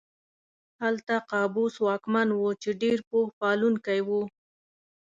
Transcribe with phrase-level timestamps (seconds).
[0.83, 4.09] هلته قابوس واکمن و چې ډېر پوه پالونکی و.